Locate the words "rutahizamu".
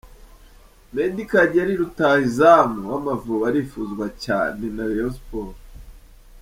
1.81-2.79